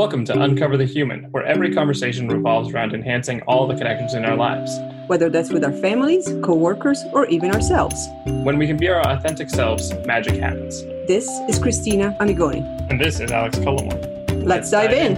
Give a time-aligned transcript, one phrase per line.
[0.00, 4.24] Welcome to Uncover the Human, where every conversation revolves around enhancing all the connections in
[4.24, 4.78] our lives.
[5.08, 8.08] Whether that's with our families, coworkers, or even ourselves.
[8.24, 10.84] When we can be our authentic selves, magic happens.
[11.06, 12.64] This is Christina Amigoni.
[12.88, 14.00] And this is Alex Cullimore.
[14.42, 15.16] Let's, Let's dive, dive in.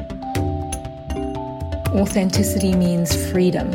[1.86, 2.00] in.
[2.00, 3.72] Authenticity means freedom.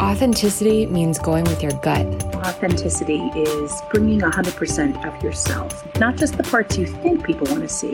[0.00, 2.04] Authenticity means going with your gut.
[2.34, 7.68] Authenticity is bringing 100% of yourself, not just the parts you think people want to
[7.68, 7.92] see,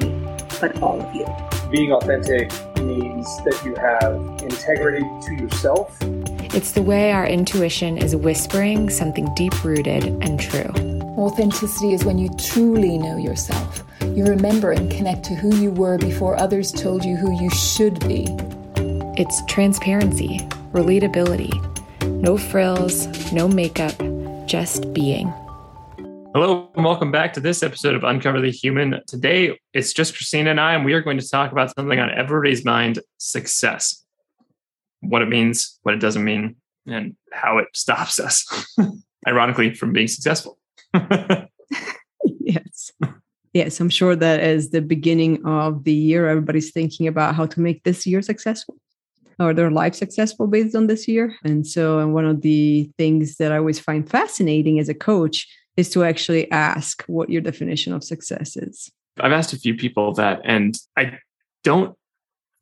[0.62, 1.26] but all of you
[1.70, 5.96] being authentic means that you have integrity to yourself.
[6.54, 10.72] It's the way our intuition is whispering something deep rooted and true.
[11.18, 13.84] Authenticity is when you truly know yourself.
[14.00, 18.00] You remember and connect to who you were before others told you who you should
[18.00, 18.26] be.
[19.20, 20.38] It's transparency,
[20.72, 21.52] relatability,
[22.22, 23.94] no frills, no makeup,
[24.46, 25.32] just being.
[26.34, 29.00] Hello, and welcome back to this episode of Uncover the Human.
[29.06, 32.10] Today, it's just Christina and I, and we are going to talk about something on
[32.10, 34.04] everybody's mind success.
[35.00, 38.44] What it means, what it doesn't mean, and how it stops us,
[39.26, 40.58] ironically, from being successful.
[42.22, 42.92] yes.
[43.54, 47.60] Yes, I'm sure that as the beginning of the year, everybody's thinking about how to
[47.60, 48.76] make this year successful
[49.38, 51.34] or their life successful based on this year.
[51.42, 55.46] And so, and one of the things that I always find fascinating as a coach
[55.78, 58.90] is to actually ask what your definition of success is.
[59.20, 61.20] I've asked a few people that, and I
[61.62, 61.96] don't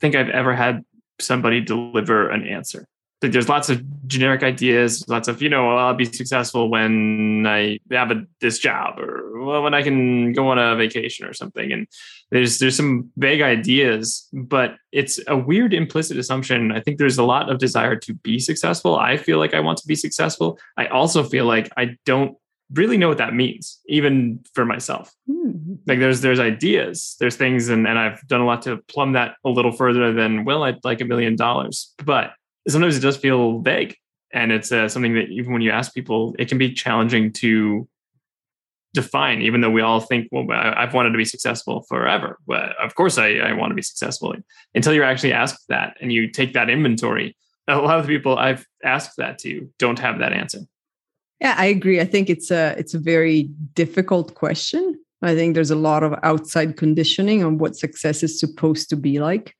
[0.02, 0.84] think I've ever had
[1.18, 2.86] somebody deliver an answer.
[3.22, 8.10] There's lots of generic ideas, lots of, you know, I'll be successful when I have
[8.10, 11.72] a, this job or well, when I can go on a vacation or something.
[11.72, 11.86] And
[12.30, 16.72] there's there's some vague ideas, but it's a weird implicit assumption.
[16.72, 18.96] I think there's a lot of desire to be successful.
[18.96, 20.58] I feel like I want to be successful.
[20.76, 22.36] I also feel like I don't
[22.72, 25.12] really know what that means, even for myself.
[25.28, 25.74] Mm-hmm.
[25.86, 29.36] Like there's there's ideas, there's things, and, and I've done a lot to plumb that
[29.44, 31.94] a little further than well, I'd like a million dollars.
[32.04, 32.32] But
[32.68, 33.96] sometimes it does feel vague,
[34.32, 37.88] and it's uh, something that even when you ask people, it can be challenging to
[38.94, 39.42] define.
[39.42, 42.38] Even though we all think, well, I've wanted to be successful forever.
[42.46, 44.34] but of course, I, I want to be successful.
[44.74, 47.36] Until you're actually asked that, and you take that inventory.
[47.68, 50.60] A lot of the people I've asked that to don't have that answer.
[51.40, 52.00] Yeah, I agree.
[52.00, 54.98] I think it's a it's a very difficult question.
[55.22, 59.18] I think there's a lot of outside conditioning on what success is supposed to be
[59.18, 59.54] like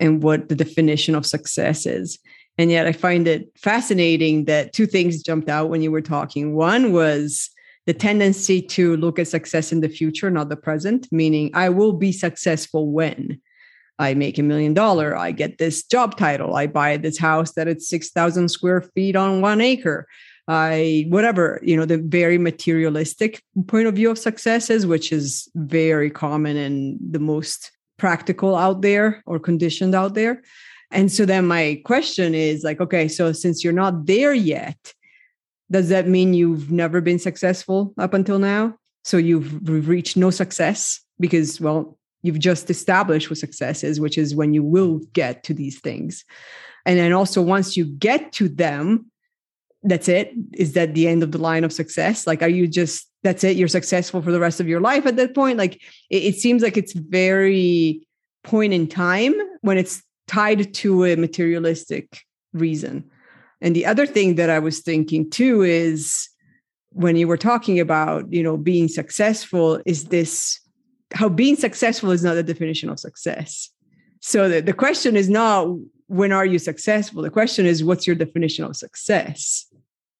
[0.00, 2.18] and what the definition of success is.
[2.58, 6.54] And yet I find it fascinating that two things jumped out when you were talking.
[6.54, 7.50] One was
[7.86, 11.92] the tendency to look at success in the future, not the present, meaning I will
[11.92, 13.40] be successful when
[13.98, 17.68] I make a million dollar, I get this job title, I buy this house that
[17.68, 20.06] it's 6,000 square feet on one acre.
[20.48, 26.10] I whatever you know the very materialistic point of view of successes, which is very
[26.10, 30.42] common and the most practical out there or conditioned out there.
[30.90, 34.94] And so then my question is like, okay, so since you're not there yet,
[35.70, 38.76] does that mean you've never been successful up until now?
[39.04, 44.34] So you've reached no success because, well, you've just established what success is, which is
[44.34, 46.24] when you will get to these things.
[46.84, 49.10] And then also, once you get to them,
[49.86, 50.32] that's it?
[50.54, 52.26] Is that the end of the line of success?
[52.26, 53.56] Like are you just that's it?
[53.56, 55.58] You're successful for the rest of your life at that point?
[55.58, 55.76] Like
[56.10, 58.06] it, it seems like it's very
[58.44, 62.20] point in time when it's tied to a materialistic
[62.52, 63.08] reason.
[63.60, 66.28] And the other thing that i was thinking too is
[66.90, 70.60] when you were talking about you know being successful is this
[71.14, 73.70] how being successful is not the definition of success.
[74.20, 75.68] So the, the question is not
[76.08, 77.22] when are you successful?
[77.22, 79.66] The question is what's your definition of success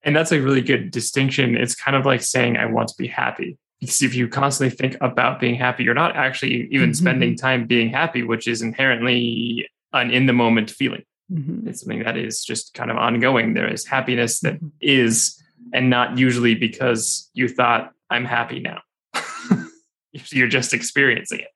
[0.06, 1.56] and that's a really good distinction.
[1.56, 3.58] It's kind of like saying, I want to be happy.
[3.80, 6.92] Because if you constantly think about being happy, you're not actually even mm-hmm.
[6.92, 11.02] spending time being happy, which is inherently an in the moment feeling.
[11.30, 11.68] Mm-hmm.
[11.68, 13.54] It's something that is just kind of ongoing.
[13.54, 14.68] There is happiness that mm-hmm.
[14.80, 15.42] is,
[15.74, 18.80] and not usually because you thought, I'm happy now.
[20.30, 21.48] you're just experiencing it.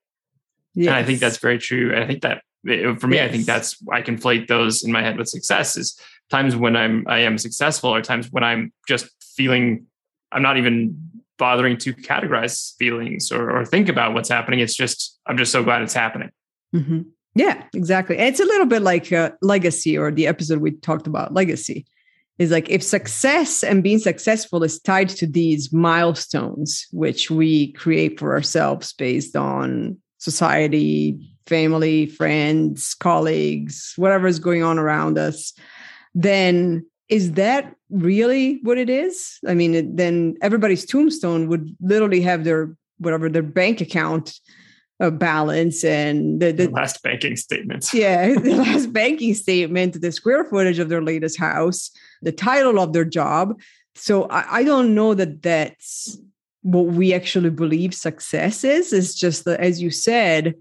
[0.74, 0.88] Yes.
[0.88, 1.96] And I think that's very true.
[1.96, 3.28] I think that for me, yes.
[3.28, 5.98] I think that's I conflate those in my head with success is
[6.30, 9.86] times when I'm I am successful or times when I'm just feeling
[10.32, 14.60] I'm not even bothering to categorize feelings or, or think about what's happening.
[14.60, 16.30] It's just I'm just so glad it's happening.
[16.74, 17.00] Mm-hmm.
[17.34, 18.18] Yeah, exactly.
[18.18, 21.86] And it's a little bit like uh, legacy or the episode we talked about legacy
[22.38, 28.18] is like if success and being successful is tied to these milestones which we create
[28.18, 35.52] for ourselves based on society family friends colleagues whatever is going on around us
[36.14, 39.38] then is that really what it is?
[39.46, 44.38] I mean, then everybody's tombstone would literally have their whatever their bank account
[45.00, 47.92] uh, balance and the, the, The last banking statements.
[47.94, 52.92] yeah the last banking statement the square footage of their latest house the title of
[52.92, 53.58] their job
[53.94, 56.18] so i, I don't know that that's
[56.60, 60.54] what we actually believe success is it's just that as you said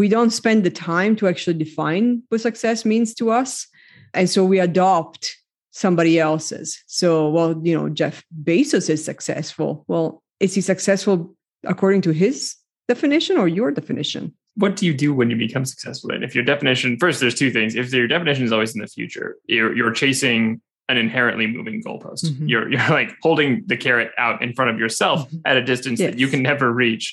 [0.00, 3.66] we don't spend the time to actually define what success means to us
[4.12, 5.22] and so we adopt
[5.70, 11.16] somebody else's so well you know jeff bezos is successful well is he successful
[11.64, 12.56] according to his
[12.88, 14.24] definition or your definition
[14.56, 16.08] What do you do when you become successful?
[16.14, 17.74] And if your definition, first, there's two things.
[17.74, 20.60] If your definition is always in the future, you're, you're chasing
[20.90, 22.24] an inherently moving goalpost.
[22.26, 22.48] Mhm.
[22.50, 25.40] You're, you're like holding the carrot out in front of yourself Mhm.
[25.50, 27.06] at a distance that you can never reach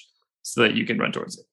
[0.44, 1.46] so that you can run towards it.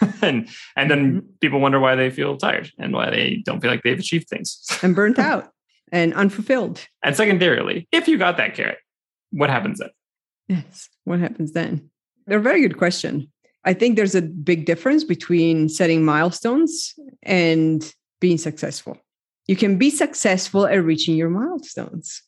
[0.22, 1.26] and and then Mm-hmm.
[1.40, 4.64] people wonder why they feel tired and why they don't feel like they've achieved things.
[4.82, 5.52] and burnt out
[5.92, 8.78] and unfulfilled And secondarily, if you got that carrot,
[9.30, 9.90] what happens then?
[10.48, 10.88] Yes.
[11.04, 11.90] What happens then?
[12.26, 13.30] They're a very good question.
[13.64, 18.96] I think there's a big difference between setting milestones and being successful.
[19.46, 22.22] You can be successful at reaching your milestones,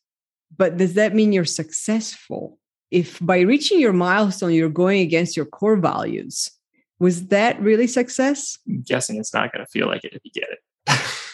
[0.56, 2.58] but does that mean you're successful?
[2.90, 6.50] If by reaching your milestone, you're going against your core values,
[6.98, 8.58] was that really success?
[8.66, 11.00] I'm guessing it's not going to feel like it if you get it.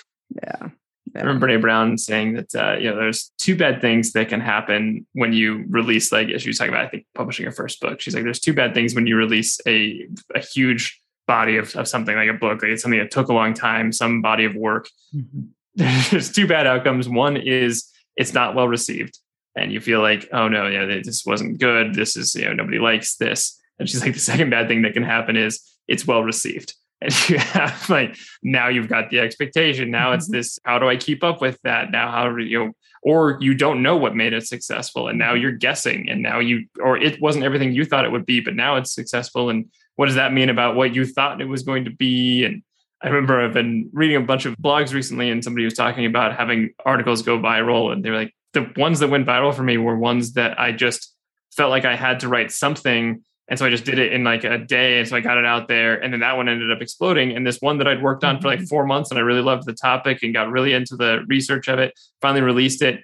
[0.43, 0.69] Yeah.
[1.16, 4.40] I remember Brene Brown saying that uh, you know there's two bad things that can
[4.40, 7.81] happen when you release like as she was talking about I think publishing her first
[7.81, 8.00] book.
[8.00, 11.87] She's like there's two bad things when you release a a huge body of, of
[11.87, 14.56] something like a book, like it's something that took a long time, some body of
[14.56, 14.88] work.
[15.14, 15.49] Mhm.
[16.11, 17.08] There's two bad outcomes.
[17.08, 19.19] One is it's not well received,
[19.56, 21.94] and you feel like oh no, yeah, this wasn't good.
[21.94, 23.61] This is you know nobody likes this.
[23.79, 26.75] And she's like the second bad thing that can happen is it's well received.
[27.00, 29.91] And you have like now you've got the expectation.
[29.91, 30.32] Now it's Mhm.
[30.32, 31.91] this, how do I keep up with that?
[31.91, 32.73] Now how do you know,
[33.03, 36.67] or you don't know what made it successful and now you're guessing and now you
[36.81, 39.50] or it wasn't everything you thought it would be, but now it's successful.
[39.50, 39.67] And
[39.97, 42.44] what does that mean about what you thought it was going to be?
[42.44, 42.62] And
[43.03, 46.37] I remember I've been reading a bunch of blogs recently and somebody was talking about
[46.38, 49.99] having articles go viral and they're like, the ones that went viral for me were
[49.99, 51.12] ones that I just
[51.53, 54.44] felt like I had to write something and so I just did it in like
[54.44, 54.99] a day.
[55.00, 56.02] And so I got it out there.
[56.02, 57.37] And then that one ended up exploding.
[57.37, 59.67] And this one that I'd worked on for like four months and I really loved
[59.67, 61.93] the topic and got really into the research of it,
[62.23, 63.00] finally released it.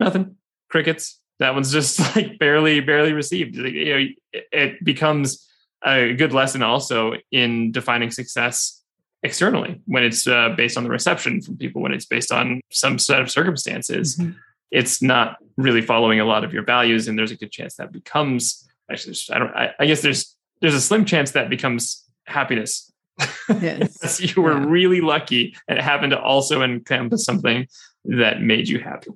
[0.00, 0.36] Nothing.
[0.70, 1.20] Crickets.
[1.38, 3.56] That one's just like barely, barely received.
[3.56, 4.06] Like, You know,
[4.52, 5.46] it- becomes
[5.84, 8.82] a good lesson also in defining success
[9.22, 12.98] externally when it's uh, based on the reception from people, when it's based on some
[12.98, 14.34] set of circumstances Mhm.
[14.70, 17.92] it's not really following a lot of your values and there's a good chance that
[17.92, 22.92] becomes actually i don't I, I guess there's there's a slim chance that becomes happiness
[23.60, 24.20] Yes.
[24.36, 24.64] You were Yeah.
[24.66, 27.66] really lucky and it happened to also encompass something
[28.04, 29.10] that made you happy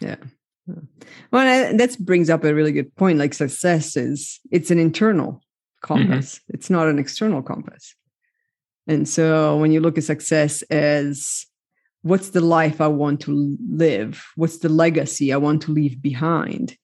[0.00, 0.16] Yeah.
[1.32, 3.18] Well, that brings up a really good point.
[3.18, 5.42] Like success is it's an internal
[5.82, 6.36] compass.
[6.36, 6.54] Mm-hmm.
[6.54, 7.94] It's not an external compass.
[8.86, 11.46] And so when you look at success as
[12.02, 14.24] what's the life I want to live?
[14.36, 16.76] What's the legacy I want to leave behind?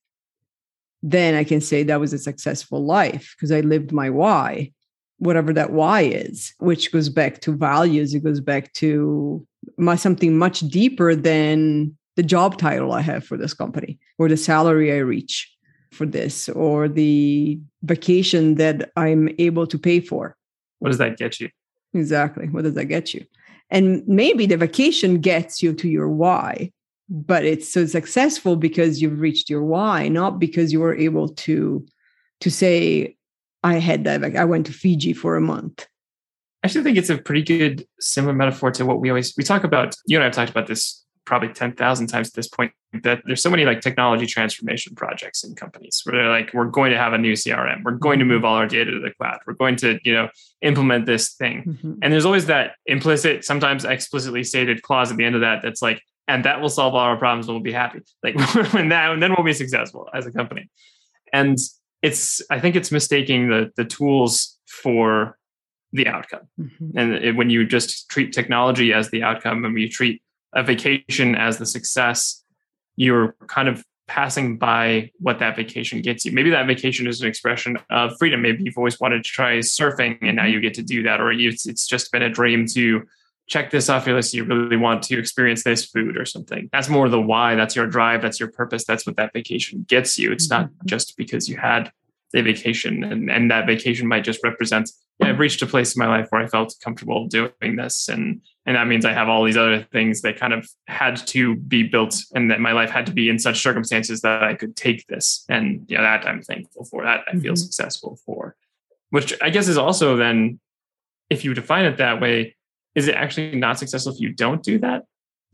[1.03, 4.73] Then I can say that was a successful life because I lived my why,
[5.19, 8.15] whatever that why is, which goes back to values.
[8.15, 9.47] It goes back to
[9.77, 14.37] my something much deeper than the job title I have for this company or the
[14.37, 15.53] salary I reach
[15.93, 20.37] for this or the vacation that I'm able to pay for.
[20.81, 21.49] what does that get you
[21.95, 22.49] Exactly.
[22.49, 23.25] What does that get you?
[23.71, 26.73] And maybe the vacation gets you to your why,
[27.09, 31.85] but it's so successful because you've reached your why, not because you were able to
[32.41, 33.17] to say,
[33.65, 34.21] I had that.
[34.21, 35.87] Like I went to Fiji for a month.
[36.63, 39.65] I actually think it's a pretty good similar metaphor to what we always we talk
[39.65, 39.95] about.
[40.07, 42.73] You and I have talked about this probably ten thousand times at this point.
[43.03, 46.91] That there's so many like technology transformation projects in companies where they're like, we're going
[46.91, 49.39] to have a new CRM, we're going to move all our data to the cloud,
[49.47, 50.29] we're going to you know
[50.63, 51.99] implement this thing, Mhm.
[52.03, 55.83] and there's always that implicit, sometimes explicitly stated clause at the end of that that's
[55.83, 58.01] like, and that will solve all our problems and we'll be happy.
[58.23, 58.37] Like
[58.73, 60.71] when that, and then we'll be successful as a company.
[61.33, 61.57] And
[62.03, 65.39] it's, I think it's mistaking the the tools for
[65.93, 66.43] the outcome.
[66.61, 66.93] Mhm.
[66.95, 70.23] And it, when you just treat technology as the outcome and you treat
[70.55, 72.45] a vacation as the success,
[72.97, 76.33] you're kind of passing by what that vacation gets you.
[76.33, 78.43] Maybe that vacation is an expression of freedom.
[78.43, 81.31] Maybe you've always wanted to try surfing and now you get to do that, or
[81.33, 83.03] you, it's just been a dream to
[83.49, 84.35] check this off your list.
[84.35, 86.69] You really want to experience this food or something.
[86.73, 87.55] That's more the why.
[87.55, 88.23] That's your drive.
[88.23, 88.85] That's your purpose.
[88.85, 90.31] That's what that vacation gets you.
[90.31, 91.91] It's not just because you had
[92.35, 96.01] a vacation and, and that vacation might just represent yeah, I've reached a place in
[96.01, 98.09] my life where I felt comfortable doing this.
[98.09, 101.57] And and that means I have all these other things that kind of had to
[101.57, 104.77] be built and that my life had to be in such circumstances that I could
[104.77, 105.45] take this.
[105.49, 107.03] And yeah, that I'm thankful for.
[107.03, 107.59] That I feel Mhm.
[107.59, 108.57] successful for.
[109.11, 110.61] Which I guess is also then
[111.31, 112.55] if you define it that way,
[112.95, 115.05] is it actually not successful if you don't do that?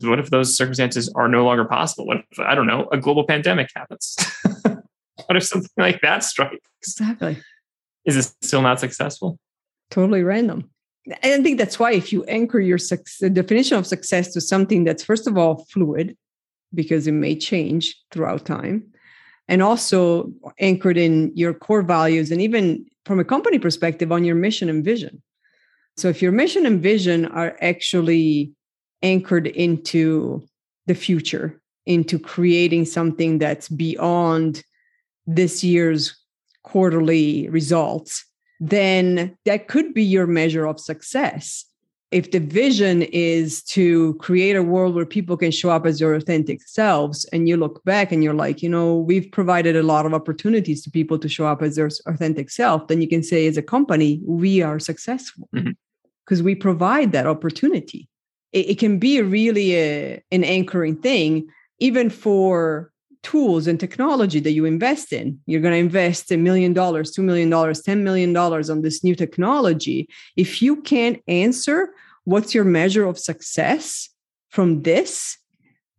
[0.01, 2.05] What if those circumstances are no longer possible?
[2.05, 4.17] What if, I don't know, a global pandemic happens?
[4.63, 6.67] what if something like that strikes?
[6.81, 7.37] Exactly.
[8.03, 9.39] Is it still not successful?
[9.89, 10.69] Totally random.
[11.21, 14.83] And I think that's why if you anchor your success, definition of success to something
[14.83, 16.17] that's first of all fluid,
[16.73, 18.83] because it may change throughout time,
[19.47, 24.35] and also anchored in your core values and even from a company perspective on your
[24.35, 25.21] mission and vision.
[25.97, 28.51] So if your mission and vision are actually
[29.01, 30.43] anchored into
[30.87, 34.63] the future, into creating something that's beyond
[35.27, 36.15] this year's
[36.63, 38.25] quarterly results,
[38.59, 41.65] then that could be your measure of success.
[42.11, 46.13] If the vision is to create a world where people can show up as their
[46.13, 50.05] authentic selves and you look back and you're like you know we've provided a lot
[50.05, 53.47] of opportunities to people to show up as their authentic self then you can say
[53.47, 55.71] as a company we are successful mm-hmm.
[56.25, 58.09] Because we provide that opportunity
[58.55, 61.47] it, it can be really a, an anchoring thing
[61.79, 62.91] even for
[63.21, 65.39] tools and technology that you invest in.
[65.45, 70.07] You're going to invest a million dollars, $2 million, $10 million on this new technology.
[70.35, 71.89] If you can't answer
[72.23, 74.09] what's your measure of success
[74.49, 75.37] from this,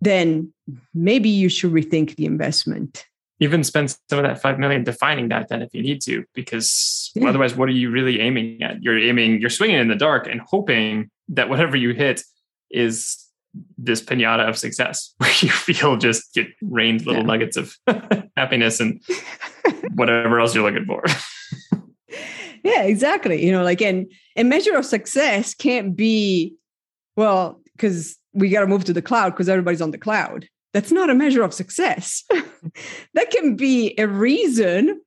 [0.01, 0.53] then
[0.95, 3.05] maybe you should rethink the investment.
[3.39, 7.11] Even spend some of that five million defining that then if you need to, because
[7.15, 7.29] yeah.
[7.29, 8.83] otherwise, what are you really aiming at?
[8.83, 12.23] You're aiming, you're swinging in the dark and hoping that whatever you hit
[12.71, 13.23] is
[13.79, 17.27] this pinata of success where you feel just get rained little yeah.
[17.27, 17.77] nuggets of
[18.37, 19.03] happiness and
[19.95, 21.05] whatever else you're looking for.
[22.65, 23.45] yeah, exactly.
[23.45, 26.55] You know, like and a measure of success can't be
[27.17, 30.49] well because we got to move to the cloud because everybody's on the cloud.
[30.77, 32.23] That's not a measure of success.
[33.15, 35.01] that can be a reason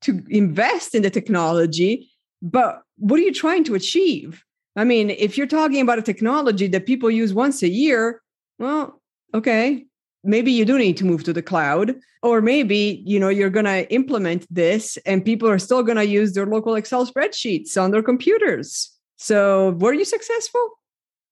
[0.00, 2.08] to invest in the technology,
[2.40, 4.42] but what are you trying to achieve?
[4.74, 8.22] I mean, if you're talking about a technology that people use once a year,
[8.58, 9.02] well,
[9.34, 9.84] okay,
[10.24, 13.66] maybe you do need to move to the cloud or maybe you know you're going
[13.66, 17.90] to implement this and people are still going to use their local excel spreadsheets on
[17.90, 20.75] their computers so were you successful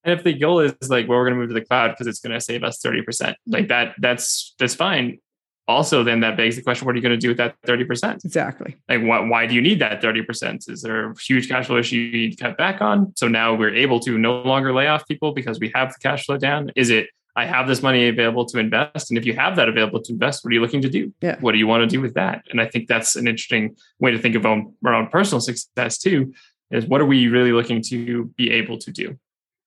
[0.04, 2.06] and if the goal is like well we're going to move to the cloud because
[2.06, 3.32] it's going to save us 30% mm-hmm.
[3.46, 5.18] like that that's that's fine.
[5.66, 8.24] Also then that begs the question what are you going to do with that 30%
[8.24, 8.76] exactly.
[8.88, 11.96] Like why, why do you need that 30% is there a huge cash flow issue
[11.96, 13.12] you need to cut back on?
[13.16, 16.26] So now we're able to no longer lay off people because we have the cash
[16.26, 16.70] flow down.
[16.76, 20.00] Is it i have this money available to invest and if you have that available
[20.00, 21.12] to invest what are you looking to do?
[21.20, 21.36] Yeah.
[21.40, 22.44] what do you want to do with that?
[22.50, 25.98] And i think that's an interesting way to think of um, our own personal success
[25.98, 26.32] too
[26.70, 29.18] is what are we really looking to be able to do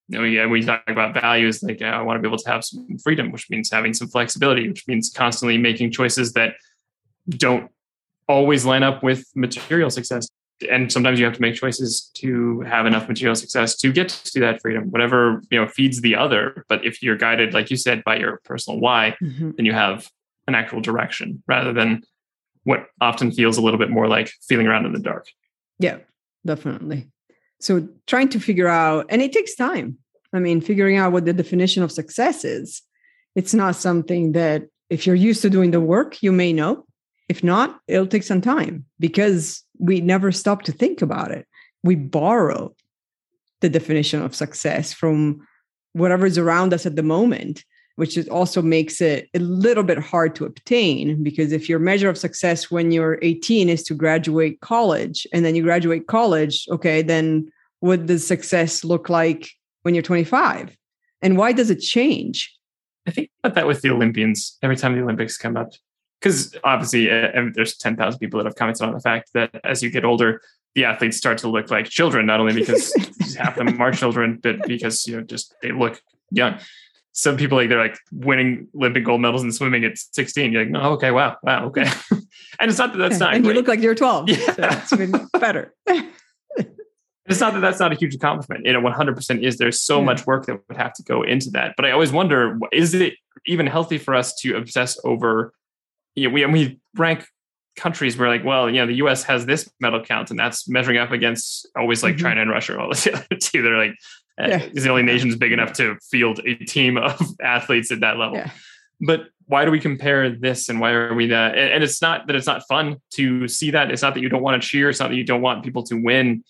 [0.08, 2.64] you know, yeah, we talk about values like I want to be able to have
[2.64, 6.56] some freedom, which means having some flexibility, which means constantly making choices that
[7.30, 7.70] don't
[8.28, 10.28] always line up with material success.
[10.70, 14.40] And sometimes you have to make choices to have enough material success to get to
[14.40, 16.66] that freedom, whatever you know feeds the other.
[16.70, 19.52] But if you're guided, like you said, by your personal why, mm-hmm.
[19.56, 20.10] then you have
[20.48, 22.02] an actual direction rather than
[22.64, 25.28] what often feels a little bit more like feeling around in the dark.
[25.80, 25.98] Yeah,
[26.46, 27.10] definitely.
[27.60, 29.98] So trying to figure out, and it takes time.
[30.34, 32.82] I mean, figuring out what the definition of success is.
[33.36, 36.86] It's not something that if you're used to doing the work, you may know.
[37.30, 41.46] If not, it'll take some time because we never stop to think about it.
[41.84, 42.74] We borrow
[43.60, 45.46] the definition of success from
[45.94, 47.64] whatever's around us at the moment
[47.98, 52.18] which also makes it a little bit hard to obtain because if your measure of
[52.18, 57.52] success when you're 18 is to graduate college and then you graduate college okay then
[57.80, 59.50] what does success look like
[59.82, 60.78] when you're 25
[61.22, 62.56] and why does it change?
[63.08, 65.72] I think about that with the olympians every time the olympics come up
[66.22, 69.90] because obviously uh, there's 10,000 people that have commented on the fact that as you
[69.90, 70.42] get older
[70.76, 72.94] the athletes start to look like children not only because
[73.38, 76.00] half of them are children but because you know just they look
[76.30, 76.60] young
[77.18, 80.52] some people like they're like winning Olympic gold medals in swimming at 16.
[80.54, 81.90] You're like, no, oh, okay, wow, wow, okay.
[82.12, 83.34] and it's not that that's not.
[83.34, 83.54] And great.
[83.54, 84.30] you look like you're 12.
[84.30, 85.74] Yeah, so it's better.
[85.88, 88.68] it's not that that's not a huge accomplishment.
[88.68, 89.58] You know, 100% is.
[89.58, 90.06] There's so yeah.
[90.06, 91.74] much work that would have to go into that.
[91.76, 93.16] But I always wonder, is it
[93.48, 95.54] even healthy for us to obsess over?
[96.14, 97.26] You know, we we rank
[97.78, 99.24] countries where like, well, you know, the U.S.
[99.24, 102.26] has this medal count, and that's measuring up against always like mm-hmm.
[102.26, 103.62] China and Russia, all the other two.
[103.62, 103.96] They're like,
[104.38, 104.64] yeah.
[104.74, 108.38] is the only nation's big enough to field a team of athletes at that level.
[108.38, 108.52] Yeah.
[109.00, 111.58] But why do we compare this and why are we that?
[111.58, 113.92] And it's not that it's not fun to see that.
[113.92, 114.90] It's not that you don't want to cheer.
[114.90, 116.44] It's not that you don't want people to win.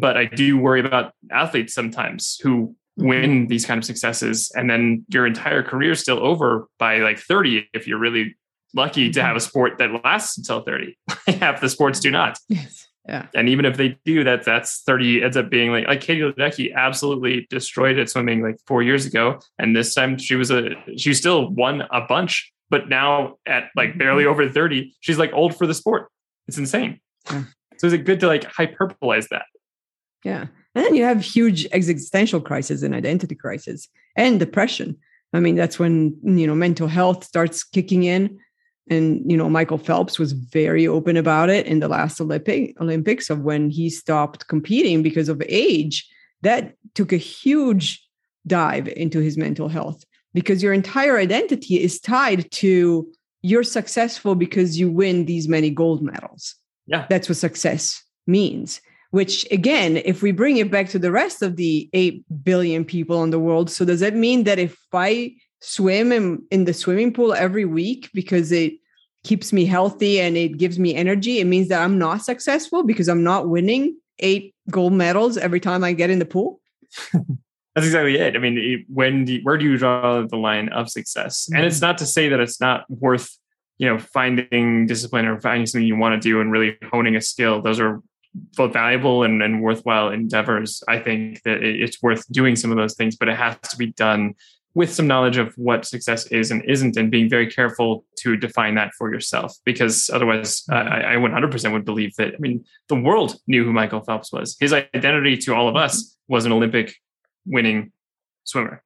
[0.00, 5.04] But I do worry about athletes sometimes who win these kind of successes and then
[5.08, 8.36] your entire career is still over by like 30 if you're really
[8.74, 10.96] lucky to have a sport that lasts until 30
[11.40, 13.26] half the sports do not yes Yeah.
[13.34, 16.74] And even if they do that, that's 30 ends up being like like Katie Ledecky
[16.74, 19.40] absolutely destroyed at swimming like four years ago.
[19.58, 23.96] And this time she was a she still won a bunch, but now at like
[23.96, 24.30] barely Mm-hmm.
[24.42, 26.10] over 30, she's like old for the sport.
[26.48, 27.00] It's insane.
[27.30, 27.44] Yeah.
[27.78, 29.46] So is it good to like hyperbolize that?
[30.22, 30.48] Yeah.
[30.74, 34.98] And then you have huge existential crisis and identity crisis and depression.
[35.32, 38.38] I mean, that's when, you know, mental health starts kicking in.
[38.90, 43.30] And, you know, Michael Phelps was very open about it in the last Olympic Olympics
[43.30, 46.08] of when he stopped competing because of age.
[46.42, 48.04] That took a huge
[48.46, 53.08] dive into his mental health because your entire identity is tied to
[53.42, 56.54] you're successful because you win these many gold medals.
[56.86, 57.06] Yeah.
[57.08, 58.80] That's what success means
[59.10, 63.22] which again if we bring it back to the rest of the 8 billion people
[63.22, 67.12] in the world so does that mean that if i swim in, in the swimming
[67.12, 68.74] pool every week because it
[69.24, 73.08] keeps me healthy and it gives me energy it means that i'm not successful because
[73.08, 76.60] i'm not winning eight gold medals every time i get in the pool
[77.78, 78.34] That's exactly it.
[78.34, 81.48] I mean, when do you, where do you draw the line of success?
[81.54, 81.86] And it's mm-hmm.
[81.86, 83.38] not to say that it's not worth,
[83.76, 87.20] you know, finding discipline or finding something you want to do and really honing a
[87.20, 87.62] skill.
[87.62, 88.02] Those are
[88.56, 90.82] both valuable and, and worthwhile endeavors.
[90.88, 93.92] I think that it's worth doing some of those things, but it has to be
[93.92, 94.34] done
[94.78, 98.76] with some knowledge of what success is and isn't, and being very careful to define
[98.76, 99.52] that for yourself.
[99.64, 102.28] Because otherwise, uh, I, I 100% would believe that.
[102.28, 104.56] I mean, the world knew who Michael Phelps was.
[104.60, 106.94] His identity to all of us was an Olympic
[107.44, 107.90] winning
[108.44, 108.84] swimmer.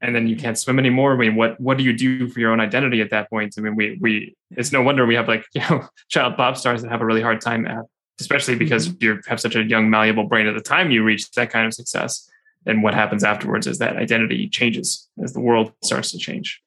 [0.00, 1.12] And then you can't swim anymore.
[1.12, 3.54] I mean, what what do you do for your own identity at that point?
[3.56, 6.82] I mean, we we it's no wonder we have like you know child pop stars
[6.82, 7.84] that have a really hard time at,
[8.18, 11.50] especially because you have such a young malleable brain at the time you reach that
[11.50, 12.28] kind of success.
[12.66, 16.60] And what happens afterwards is that identity changes as the world starts to change.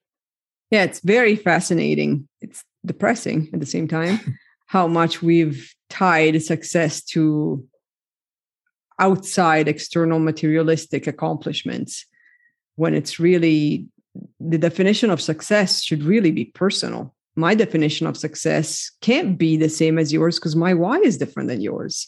[0.71, 2.27] yeah it's very fascinating.
[2.41, 4.19] It's depressing at the same time
[4.67, 7.65] how much we've tied success to
[8.99, 12.05] outside external materialistic accomplishments
[12.75, 13.87] when it's really
[14.39, 17.13] the definition of success should really be personal.
[17.35, 21.49] My definition of success can't be the same as yours because my why is different
[21.49, 22.07] than yours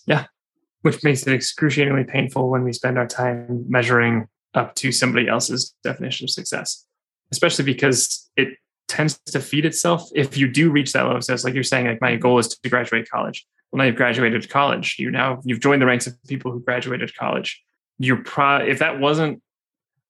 [0.82, 5.74] which makes it excruciatingly painful when we spend our time measuring up to somebody else's
[5.84, 6.86] definition of success,
[7.32, 8.50] especially because it
[8.88, 10.10] tends to feed itself.
[10.16, 12.48] If you do reach that level of success, like you're saying, like my goal is
[12.48, 13.46] to graduate college.
[13.72, 14.96] Well, now you've graduated college.
[14.98, 17.62] You now you've joined the ranks of people who graduated college.
[18.00, 19.42] You're pro if that wasn't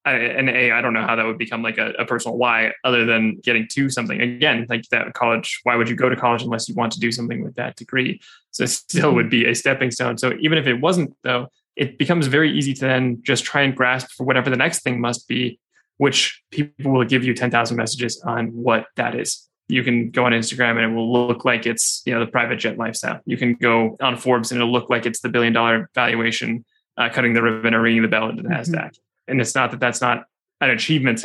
[0.08, 2.72] I- and a I don't know how that would become like a, a personal why
[2.84, 5.60] other than getting to something again like that college.
[5.64, 8.20] Why would you go to college unless you want to do something with that degree?
[8.50, 10.18] So it still would be a stepping stone.
[10.18, 13.74] So even if it wasn't though, it becomes very easy to then just try and
[13.76, 15.60] grasp for whatever the next thing must be,
[15.98, 19.48] which people will give you 10,000 messages on what that is.
[19.68, 22.56] You can go on Instagram and it will look like it's, you know, the private
[22.56, 23.20] jet lifestyle.
[23.26, 26.64] You can go on Forbes and it'll look like it's the billion dollar valuation,
[26.96, 28.58] uh, cutting the ribbon or ringing the bell into the Mhm.
[28.64, 28.98] NASDAQ.
[29.28, 30.24] And it's not that that's not
[30.60, 31.24] an achievement,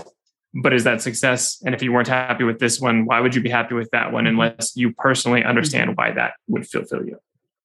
[0.53, 1.61] but is that success?
[1.65, 4.11] And if you weren't happy with this one, why would you be happy with that
[4.11, 4.39] one mm-hmm.
[4.39, 5.49] unless you personally mm-hmm.
[5.49, 7.17] understand why that would fulfill you?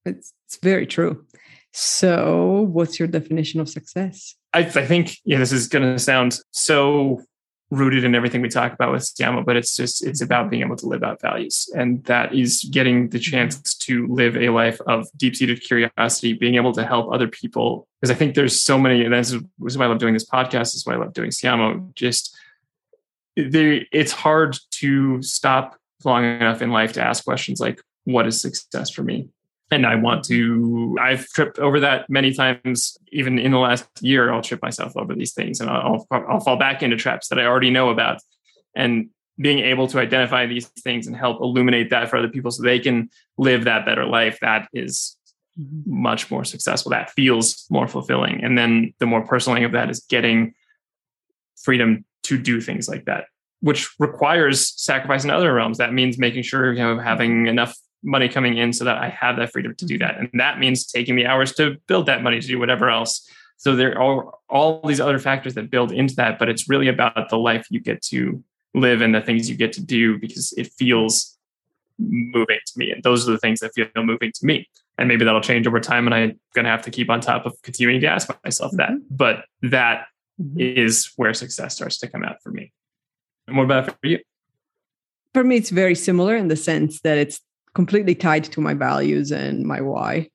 [0.09, 1.25] it's, it's very true
[1.73, 6.39] so what's your definition of success I, I think yeah, this is going to sound
[6.51, 7.23] so
[7.71, 10.77] rooted in everything we talk about with Siamo, but it's just it's about being able
[10.77, 15.07] to live out values, and that is getting the chance to live a life of
[15.17, 17.87] deep seated curiosity, being able to help other people.
[18.01, 19.43] Because I think there's so many, and this is,
[19.77, 20.73] why I love doing this podcast.
[20.73, 21.93] This is why I love doing Siamo.
[21.95, 22.37] Just
[23.37, 28.41] there, it's hard to stop long enough in life to ask questions like, "What is
[28.41, 29.29] success for me?"
[29.71, 30.97] And I want to.
[31.01, 32.97] I've tripped over that many times.
[33.13, 36.57] Even in the last year, I'll trip myself over these things, and I'll I'll fall
[36.57, 38.21] back into traps that I already know about.
[38.75, 42.63] And being able to identify these things and help illuminate that for other people, so
[42.63, 45.17] they can live that better life, that is
[45.87, 46.91] much more successful.
[46.91, 48.43] That feels more fulfilling.
[48.43, 50.55] And then the more personal thing of that is getting
[51.63, 53.25] freedom to do things like that,
[53.61, 55.79] which requires sacrifice in other realms.
[55.79, 59.37] That means making sure you know having enough money coming in so that I have
[59.37, 60.19] that freedom to do that.
[60.19, 63.29] And that means taking the hours to build that money to do whatever else.
[63.57, 67.29] So there are all these other factors that build into that, but it's really about
[67.29, 68.43] the life you get to
[68.75, 71.37] live and the things you get to do because it feels
[71.99, 72.93] moving to me.
[72.93, 74.69] And those are the things that feel moving to me.
[74.97, 76.07] And maybe that'll change over time.
[76.07, 78.91] And I'm going to have to keep on top of continuing to ask myself that.
[78.91, 79.17] Mm-hmm.
[79.17, 80.07] But that
[80.41, 80.61] mm-hmm.
[80.61, 82.73] is where success starts to come out for me.
[83.47, 84.19] And what about for you?
[85.35, 87.41] For me, it's very similar in the sense that it's
[87.79, 90.29] completely tied to my values and my why.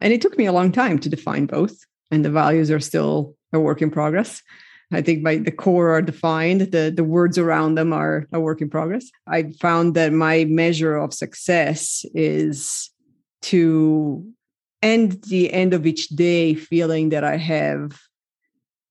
[0.00, 1.76] And it took me a long time to define both.
[2.10, 4.42] And the values are still a work in progress.
[4.92, 8.60] I think by the core are defined, the, the words around them are a work
[8.60, 9.04] in progress.
[9.28, 12.90] I found that my measure of success is
[13.42, 14.26] to
[14.82, 17.96] end the end of each day feeling that I have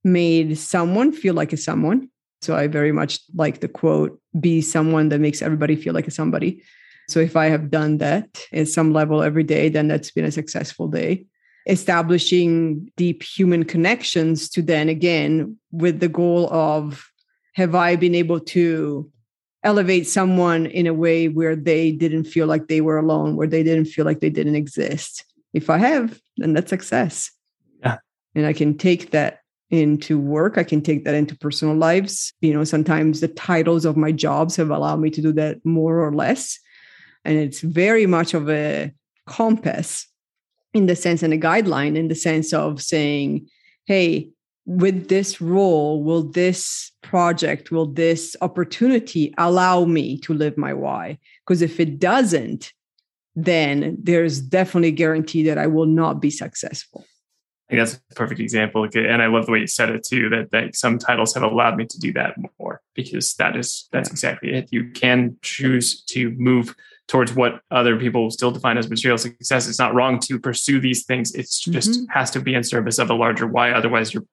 [0.05, 2.09] made someone feel like a someone.
[2.41, 6.11] So I very much like the quote, be someone that makes everybody feel like a
[6.21, 6.63] somebody.
[7.07, 10.31] So if I have done that at some level every day, then that's been a
[10.31, 11.25] successful day.
[11.67, 17.09] Establishing deep human connections to then again, with the goal of
[17.55, 19.11] have I been able to
[19.63, 23.63] elevate someone in a way where they didn't feel like they were alone, where they
[23.63, 25.25] didn't feel like they didn't exist?
[25.53, 27.31] If I have, then that's success.
[27.81, 27.97] Yeah.
[28.35, 29.39] And I can take that
[29.69, 30.57] into work.
[30.57, 32.33] I can take that into personal lives.
[32.41, 36.05] You know, sometimes the titles of my jobs have allowed me to do that more
[36.05, 36.59] or less.
[37.27, 38.93] And it's very much of a
[39.25, 40.07] compass
[40.73, 43.47] in the sense and a guideline in the sense of saying,
[43.85, 44.29] hey,
[44.65, 51.17] with this role, will this project, will this opportunity allow me to live my why?
[51.45, 52.71] Because if it doesn't,
[53.35, 57.05] then there's definitely a guarantee that I will not be successful.
[57.69, 58.87] I think that's a perfect example.
[58.95, 61.75] And I love the way you said it too, that, that some titles have allowed
[61.75, 64.69] me to do that more because that is that's exactly it.
[64.71, 66.73] You can choose to move
[67.07, 69.67] towards what other people still define as material success.
[69.67, 71.33] It's not wrong to pursue these things.
[71.33, 72.05] It's just mm-hmm.
[72.11, 73.71] has to be in service of a larger why.
[73.71, 74.25] Otherwise, you're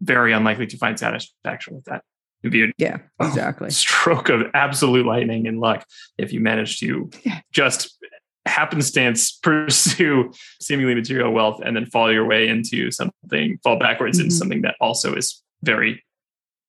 [0.00, 2.02] very unlikely to find satisfaction with that.
[2.42, 3.66] It'd be a yeah, exactly.
[3.66, 5.84] Oh, stroke of absolute lightning and luck
[6.16, 7.40] if you manage to yeah.
[7.52, 7.98] just
[8.46, 14.26] happenstance pursue seemingly material wealth and then fall your way into something, fall backwards mm-hmm.
[14.26, 16.02] into something that also is very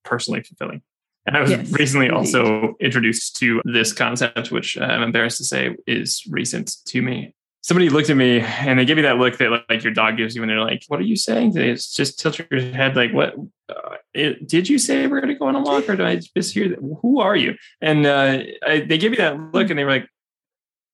[0.04, 0.82] personally fulfilling.
[1.26, 2.18] And I was yes, recently indeed.
[2.18, 7.90] also introduced to this concept, which I'm embarrassed to say is recent to me somebody
[7.90, 10.42] looked at me and they gave me that look that like your dog gives you
[10.42, 13.36] when they're like, "What are you saying?" They just tilt your head like, "What?
[13.70, 16.16] Uh, it, did you say we're going to go on a walk, or did I
[16.36, 16.80] just hear that?
[17.02, 20.08] Who are you?" And uh, I, they give me that look and they were like,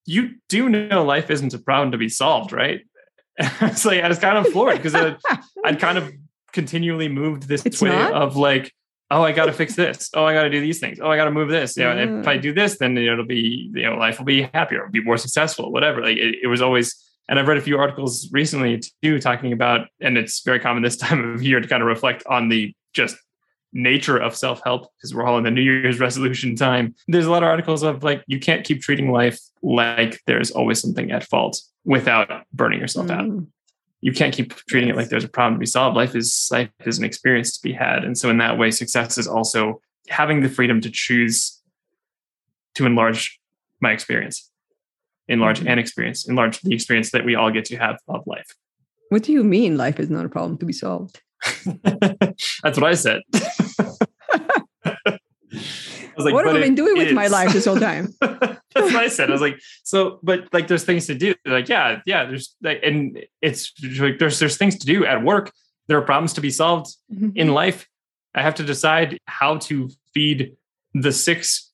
[0.05, 2.81] "You do know life isn't a problem to be solved, right?"
[3.39, 6.11] it's like I was kind of floored because I'd kind of
[6.53, 8.13] continually moved this it's way not?
[8.13, 8.73] of like
[9.09, 10.09] oh, I got to fix this.
[10.13, 10.99] Oh, I got to do these things.
[10.99, 11.77] Oh, I got to move this.
[11.77, 12.19] You know, mm.
[12.21, 12.41] if I mm.
[12.41, 15.71] do this, then it'll be, you know, life will be happier, it'll be more successful,
[15.71, 16.01] whatever.
[16.01, 16.95] Like it, it, was always,
[17.29, 20.97] and I've read a few articles recently too, talking about, and it's very common this
[21.05, 23.15] time of year to kind of reflect on the just
[23.73, 26.95] nature of self-help because we're all in the New Year's resolution time.
[27.07, 30.81] There's a lot of articles of like, you can't keep treating life like there's always
[30.81, 33.11] something at fault without burning yourself mm.
[33.11, 33.47] out
[34.01, 35.95] you can't keep treating it like there's a problem to be solved.
[35.95, 39.17] Life is life is an experience to be had, and so in that way, success
[39.17, 41.61] is also having the freedom to choose
[42.75, 43.39] to enlarge
[43.81, 44.49] my experience,
[45.27, 45.69] enlarge mm-hmm.
[45.69, 48.55] an experience, enlarge the experience that we all get to have of life.
[49.09, 51.21] What do you mean life is not a problem to be solved?
[51.83, 53.21] That's what I said.
[56.17, 58.13] was like, what have I been doing with my life this whole time?
[58.19, 59.29] That's what I said.
[59.29, 61.33] I was like, so, but like, there's things to do.
[61.45, 62.25] Like, yeah, yeah.
[62.25, 65.51] There's like, and it's like there's there's things to do at work.
[65.87, 67.29] There are problems to be solved mm-hmm.
[67.35, 67.87] in life.
[68.35, 70.55] I have to decide how to feed
[70.93, 71.71] the six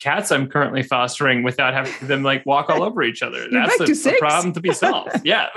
[0.00, 3.38] cats I'm currently fostering without having them like walk all over each other.
[3.50, 5.10] You're That's a, a problem to be solved.
[5.24, 5.48] Yeah.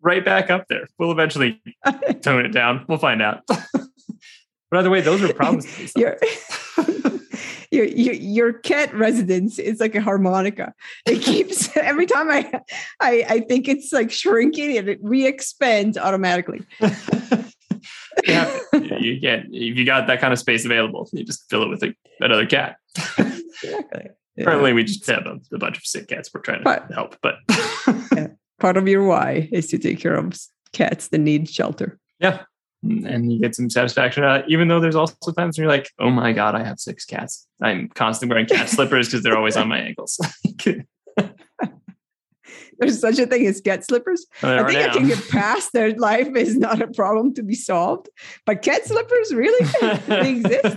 [0.00, 0.86] right back up there.
[0.98, 1.60] We'll eventually
[2.22, 2.84] tone it down.
[2.88, 3.42] We'll find out.
[4.70, 5.66] By the way, those are problems.
[5.96, 6.16] your,
[7.70, 10.74] your, your your cat residence is like a harmonica.
[11.06, 12.60] It keeps every time I
[13.00, 16.62] I I think it's like shrinking and it re-expands automatically.
[18.26, 21.68] yeah, you get if you got that kind of space available, you just fill it
[21.68, 22.76] with a, another cat.
[23.18, 24.10] exactly.
[24.38, 26.28] Currently, we just have a, a, bunch of sick cats.
[26.34, 27.36] We're trying to but, help, but
[28.14, 28.26] yeah,
[28.60, 30.38] part of your why is to take care of
[30.72, 31.98] cats that need shelter.
[32.20, 32.42] Yeah,
[33.06, 36.10] and you get some satisfaction out even though there's also times when you're like oh
[36.10, 37.46] my god i have six cats.
[37.62, 40.18] I'm constantly wearing cat slippers because they're always on my ankles.
[42.78, 44.26] There's such a thing as cat slippers.
[44.42, 44.90] I think now.
[44.90, 48.10] i can get past that life is not a problem to be solved
[48.44, 49.66] but cat slippers really?
[50.06, 50.76] They exist?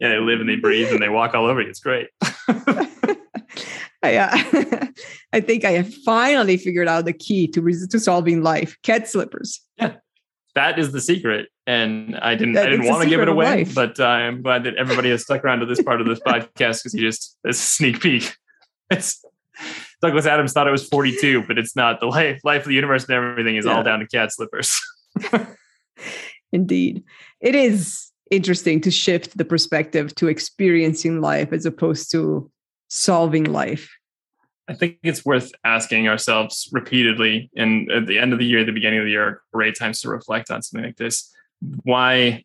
[0.00, 1.70] Yeah they live and they breathe and they walk all over you.
[1.70, 2.08] It's great.
[4.02, 4.86] I, uh,
[5.32, 9.60] I think I have finally figured out the key to to solving life: cat slippers.
[9.78, 9.94] Yeah,
[10.54, 11.48] that is the secret.
[11.66, 14.64] And I didn't that I didn't want to give it away, but uh, I'm glad
[14.64, 17.58] that everybody has stuck around to this part of this podcast because you just it's
[17.58, 18.36] a sneak peek.
[18.90, 19.24] It's
[20.02, 22.00] Douglas Adams thought it was 42, but it's not.
[22.00, 23.76] The life life of the universe and everything is yeah.
[23.76, 24.78] all down to cat slippers.
[26.52, 27.02] Indeed,
[27.40, 32.50] it is interesting to shift the perspective to experiencing life as opposed to
[32.88, 33.90] solving life?
[34.68, 38.72] I think it's worth asking ourselves repeatedly, and at the end of the year, the
[38.72, 41.30] beginning of the year, great times to reflect on something like this.
[41.82, 42.44] Why,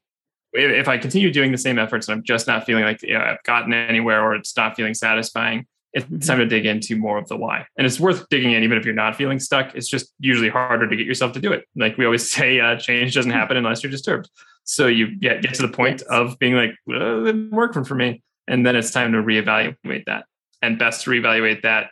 [0.54, 3.24] if I continue doing the same efforts and I'm just not feeling like you know,
[3.24, 6.26] I've gotten anywhere or it's not feeling satisfying, it's Mhm.
[6.28, 7.66] time to dig into more of the why.
[7.78, 9.74] And it's worth digging in, even if you're not feeling stuck.
[9.76, 11.66] It's just usually harder to get yourself to do it.
[11.76, 14.30] Like we always say, uh, change doesn't happen unless you're disturbed.
[14.66, 17.96] So you get, get to the point of being like, well, it didn't work for
[17.96, 18.22] me.
[18.48, 20.26] And then it's time to reevaluate that.
[20.62, 21.90] And best to reevaluate that,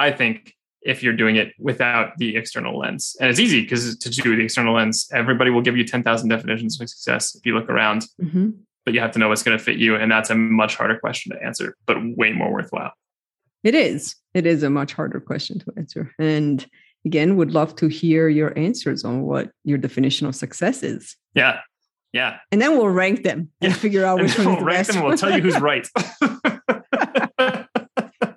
[0.00, 3.14] I think, if you're doing it without the external lens.
[3.20, 6.80] And it's easy because to do the external lens, everybody will give you 10,000 definitions
[6.80, 8.54] of success if you look around, Mhm.
[8.86, 9.96] but you have to know what's going to fit you.
[9.96, 12.94] And that's a much harder question to answer, but way more worthwhile.
[13.62, 14.16] It is.
[14.32, 16.14] It is a much harder question to answer.
[16.18, 16.66] And
[17.04, 21.14] again, would love to hear your answers on what your definition of success is.
[21.34, 21.60] Yeah.
[22.14, 22.38] Yeah.
[22.50, 23.76] And then we'll rank them and Yeah.
[23.78, 24.88] figure out And which one we'll the rank best.
[24.92, 25.86] them and we'll tell you who's right.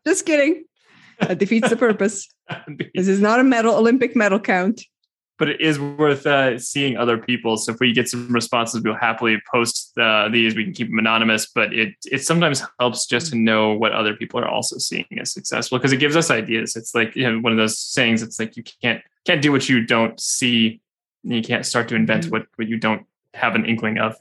[0.06, 0.66] Just kidding.
[1.20, 2.28] That defeats the purpose.
[2.94, 4.82] This is not a medal Olympic medal count.
[5.40, 7.58] but it is worth uh, seeing other people.
[7.58, 10.56] So if we get some responses, we'll happily post uh, these.
[10.56, 14.14] We can keep them anonymous, but it it sometimes helps just to know what other
[14.16, 16.76] people are also seeing as successful because it gives us ideas.
[16.76, 18.22] It's like you know one of those sayings.
[18.22, 20.82] It's like you can't can't do what you don't see,
[21.24, 22.32] and you can't start to invent Mhm.
[22.32, 24.16] what what you don't have an inkling of.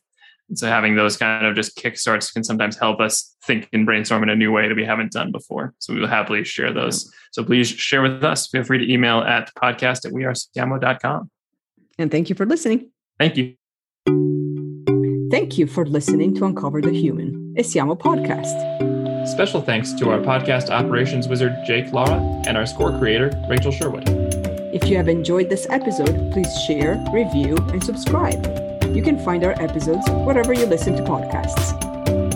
[0.55, 4.29] So having those kind of just kickstarts can sometimes help us think and brainstorm in
[4.29, 5.75] a new way that we haven't done before.
[5.79, 7.11] So we will happily share those.
[7.33, 8.47] So please share with us.
[8.49, 11.31] Feel free to email at podcast at wearesiamo.com.
[11.99, 12.91] And thank you for listening.
[13.19, 13.55] Thank you.
[15.31, 19.27] Thank you for listening to Uncover the Human, a Siamo podcast.
[19.27, 24.05] Special thanks to our podcast operations wizard, Jake Lara, and our score creator, Rachel Sherwood.
[24.75, 28.72] If you have enjoyed this episode, please share, review, and subscribe.
[28.95, 31.73] You can find our episodes wherever you listen to podcasts.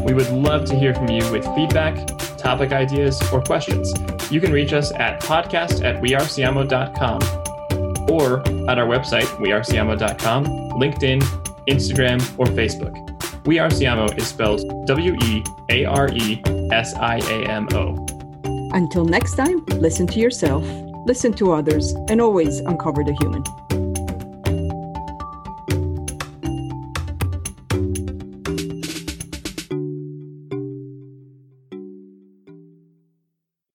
[0.05, 2.07] We would love to hear from you with feedback,
[2.39, 3.93] topic ideas, or questions.
[4.31, 7.21] You can reach us at podcast at wearesiamo.com
[8.11, 8.41] or
[8.71, 10.45] at our website, wearesiamo.com,
[10.81, 11.21] LinkedIn,
[11.69, 13.03] Instagram, or Facebook.
[13.47, 16.43] We Are Siamo is spelled W E A R E
[16.73, 18.07] S I A M O.
[18.73, 20.65] Until next time, listen to yourself,
[21.07, 23.45] listen to others, and always uncover the human.